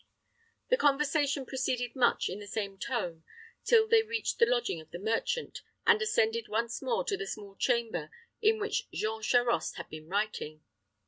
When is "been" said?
9.89-10.07